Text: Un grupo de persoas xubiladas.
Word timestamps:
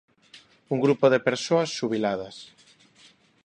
Un 0.73 0.79
grupo 0.85 1.05
de 1.13 1.19
persoas 1.27 1.69
xubiladas. 1.77 2.35